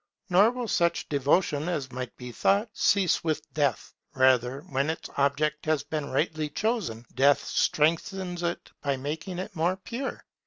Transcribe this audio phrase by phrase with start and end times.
[0.31, 5.67] Nor will such devotion, as might be thought, cease with death; rather, when its object
[5.67, 10.25] has been rightly chosen, death strengthens it by making it more pure.